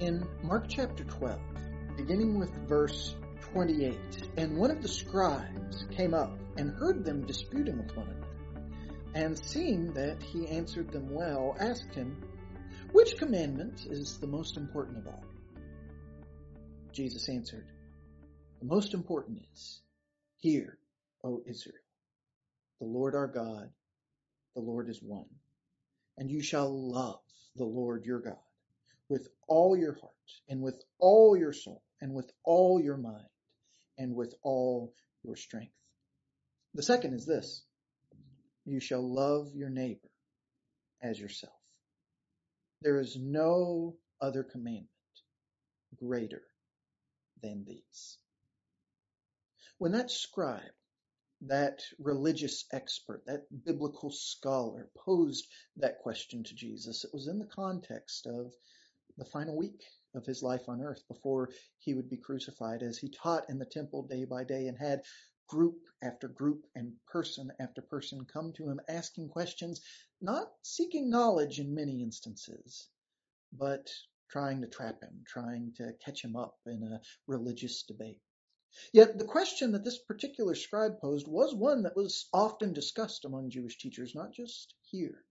[0.00, 1.40] in Mark chapter 12,
[1.96, 3.16] beginning with verse
[3.52, 3.98] 28,
[4.36, 8.62] and one of the scribes came up and heard them disputing with one another,
[9.14, 12.16] and seeing that he answered them well, asked him,
[12.92, 15.24] Which commandment is the most important of all?
[16.92, 17.66] Jesus answered,
[18.60, 19.80] The most important is,
[20.36, 20.78] Hear,
[21.24, 21.74] O Israel,
[22.78, 23.70] the Lord our God,
[24.54, 25.26] the Lord is one,
[26.16, 27.20] and you shall love
[27.56, 28.36] the Lord your God
[29.08, 30.12] with all your heart
[30.48, 33.28] and with all your soul and with all your mind
[33.96, 35.72] and with all your strength.
[36.74, 37.64] The second is this.
[38.64, 40.10] You shall love your neighbor
[41.02, 41.54] as yourself.
[42.82, 44.88] There is no other commandment
[45.96, 46.42] greater
[47.42, 48.18] than these.
[49.78, 50.62] When that scribe,
[51.42, 55.46] that religious expert, that biblical scholar posed
[55.76, 58.52] that question to Jesus, it was in the context of
[59.18, 59.82] the final week
[60.14, 63.66] of his life on earth before he would be crucified as he taught in the
[63.66, 65.02] temple day by day and had
[65.48, 69.80] group after group and person after person come to him asking questions,
[70.20, 72.88] not seeking knowledge in many instances,
[73.52, 73.90] but
[74.30, 78.20] trying to trap him, trying to catch him up in a religious debate.
[78.92, 83.50] Yet the question that this particular scribe posed was one that was often discussed among
[83.50, 85.24] Jewish teachers, not just here.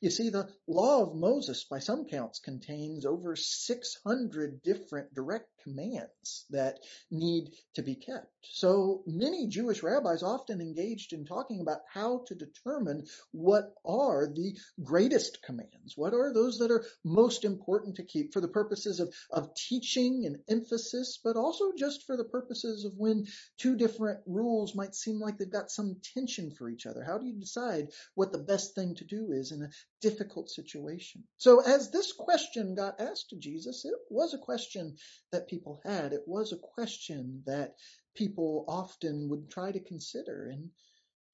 [0.00, 6.44] You see, the law of Moses, by some counts, contains over 600 different direct commands
[6.50, 6.78] that
[7.10, 8.28] need to be kept.
[8.42, 14.56] So many Jewish rabbis often engaged in talking about how to determine what are the
[14.82, 19.12] greatest commands, what are those that are most important to keep for the purposes of,
[19.30, 23.26] of teaching and emphasis, but also just for the purposes of when
[23.58, 27.02] two different rules might seem like they've got some tension for each other.
[27.02, 31.24] How do you decide what the best thing to do is in a difficult situation.
[31.36, 34.96] So as this question got asked to Jesus, it was a question
[35.32, 36.12] that people had.
[36.12, 37.74] It was a question that
[38.14, 40.70] people often would try to consider, and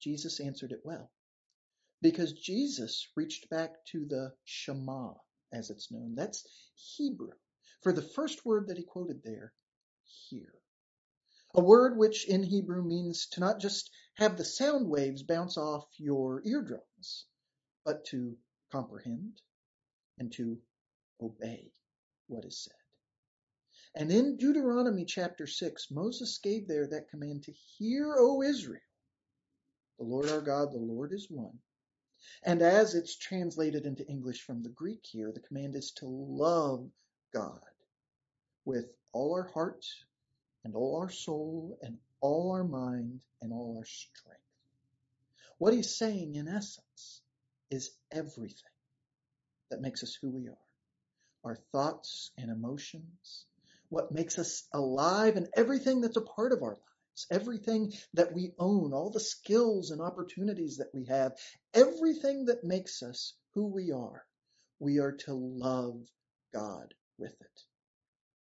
[0.01, 1.11] Jesus answered it well.
[2.01, 5.13] Because Jesus reached back to the Shema,
[5.53, 6.15] as it's known.
[6.15, 6.45] That's
[6.97, 7.31] Hebrew.
[7.81, 9.53] For the first word that he quoted there,
[10.29, 10.53] hear.
[11.55, 15.85] A word which in Hebrew means to not just have the sound waves bounce off
[15.97, 17.25] your eardrums,
[17.85, 18.37] but to
[18.71, 19.41] comprehend
[20.19, 20.57] and to
[21.21, 21.71] obey
[22.27, 22.73] what is said.
[23.95, 28.81] And in Deuteronomy chapter 6, Moses gave there that command to hear, O Israel,
[29.99, 31.59] the Lord our God, the Lord is one.
[32.43, 36.89] And as it's translated into English from the Greek here, the command is to love
[37.33, 37.61] God
[38.65, 39.85] with all our heart
[40.63, 44.39] and all our soul and all our mind and all our strength.
[45.57, 47.12] What he's saying in essence
[47.73, 48.71] is everything
[49.71, 50.57] that makes us who we are.
[51.43, 53.45] Our thoughts and emotions,
[53.89, 58.53] what makes us alive, and everything that's a part of our lives, everything that we
[58.59, 61.33] own, all the skills and opportunities that we have,
[61.73, 64.23] everything that makes us who we are,
[64.79, 65.99] we are to love
[66.53, 67.61] God with it.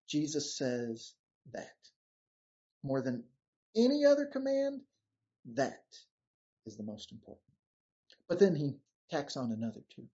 [0.09, 1.13] Jesus says
[1.53, 1.67] that.
[2.83, 3.25] More than
[3.77, 4.81] any other command,
[5.55, 5.85] that
[6.65, 7.45] is the most important.
[8.29, 8.77] But then he
[9.11, 10.07] tacks on another two.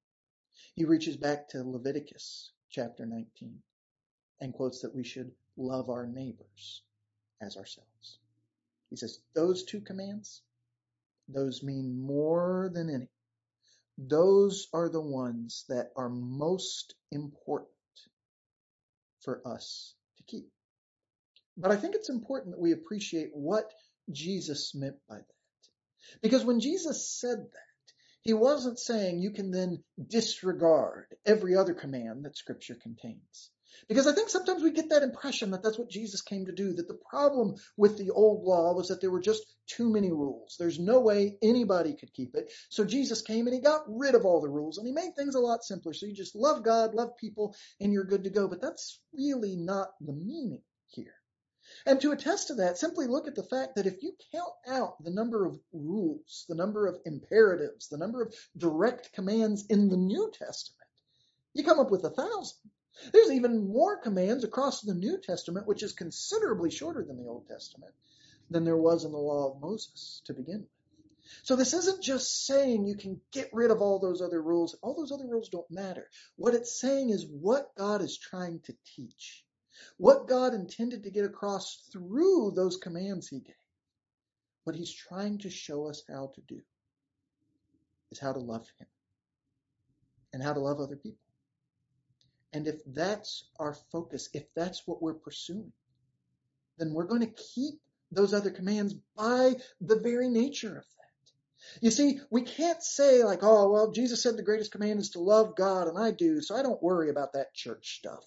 [0.75, 3.63] He reaches back to Leviticus chapter 19
[4.41, 6.83] and quotes that we should love our neighbors
[7.41, 8.19] as ourselves.
[8.91, 10.43] He says, those two commands,
[11.29, 13.09] those mean more than any.
[13.97, 17.71] Those are the ones that are most important
[19.21, 20.49] for us to keep.
[21.57, 23.73] But I think it's important that we appreciate what
[24.11, 26.21] Jesus meant by that.
[26.21, 27.74] Because when Jesus said that,
[28.25, 33.51] he wasn't saying you can then disregard every other command that scripture contains.
[33.89, 36.73] Because I think sometimes we get that impression that that's what Jesus came to do,
[36.75, 40.57] that the problem with the old law was that there were just too many rules.
[40.59, 42.53] There's no way anybody could keep it.
[42.71, 45.35] So Jesus came and he got rid of all the rules and he made things
[45.35, 45.93] a lot simpler.
[45.93, 48.49] So you just love God, love people, and you're good to go.
[48.49, 51.15] But that's really not the meaning here.
[51.87, 55.03] And to attest to that, simply look at the fact that if you count out
[55.03, 59.97] the number of rules, the number of imperatives, the number of direct commands in the
[59.97, 60.89] New Testament,
[61.53, 62.71] you come up with a thousand.
[63.13, 67.49] There's even more commands across the New Testament, which is considerably shorter than the Old
[67.49, 67.93] Testament,
[68.51, 70.69] than there was in the law of Moses to begin with.
[71.43, 74.77] So this isn't just saying you can get rid of all those other rules.
[74.83, 76.09] All those other rules don't matter.
[76.37, 79.45] What it's saying is what God is trying to teach.
[79.97, 83.55] What God intended to get across through those commands he gave,
[84.65, 86.61] what he's trying to show us how to do,
[88.11, 88.87] is how to love him
[90.33, 91.19] and how to love other people.
[92.53, 95.73] And if that's our focus, if that's what we're pursuing,
[96.79, 97.81] then we're going to keep
[98.13, 101.81] those other commands by the very nature of that.
[101.81, 105.21] You see, we can't say like, oh, well, Jesus said the greatest command is to
[105.21, 108.25] love God and I do, so I don't worry about that church stuff.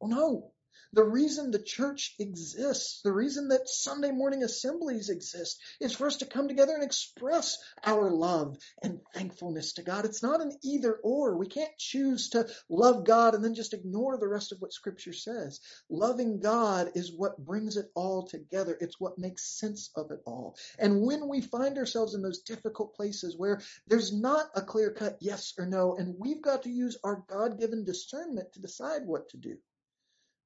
[0.00, 0.52] Well, no.
[0.92, 6.16] The reason the church exists, the reason that Sunday morning assemblies exist, is for us
[6.16, 10.04] to come together and express our love and thankfulness to God.
[10.04, 11.36] It's not an either or.
[11.36, 15.12] We can't choose to love God and then just ignore the rest of what Scripture
[15.12, 15.60] says.
[15.88, 18.76] Loving God is what brings it all together.
[18.80, 20.56] It's what makes sense of it all.
[20.76, 25.18] And when we find ourselves in those difficult places where there's not a clear cut
[25.20, 29.28] yes or no, and we've got to use our God given discernment to decide what
[29.28, 29.56] to do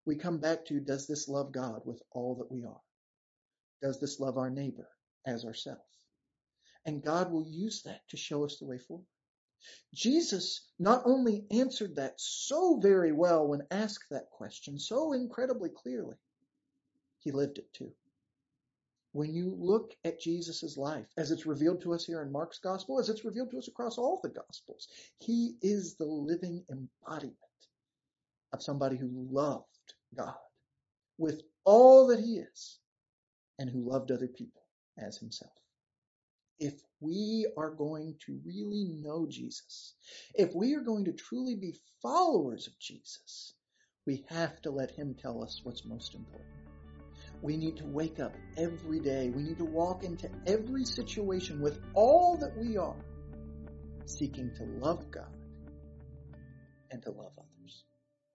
[0.07, 2.81] we come back to does this love God with all that we are?
[3.83, 4.89] Does this love our neighbor
[5.27, 5.81] as ourselves?
[6.87, 9.07] And God will use that to show us the way forward.
[9.95, 16.17] Jesus not only answered that so very well when asked that question, so incredibly clearly,
[17.21, 17.91] he lived it too.
[19.13, 22.99] When you look at Jesus' life, as it's revealed to us here in Mark's gospel,
[22.99, 27.39] as it's revealed to us across all the gospels, he is the living embodiment
[28.53, 29.74] of somebody who loved
[30.17, 30.35] God
[31.19, 32.79] with all that he is
[33.59, 34.63] and who loved other people
[34.99, 35.53] as himself.
[36.59, 39.95] If we are going to really know Jesus,
[40.35, 43.55] if we are going to truly be followers of Jesus,
[44.07, 46.51] we have to let him tell us what's most important.
[47.43, 49.31] We need to wake up every day.
[49.31, 53.05] We need to walk into every situation with all that we are,
[54.07, 55.37] seeking to love God
[56.91, 57.54] and to love others.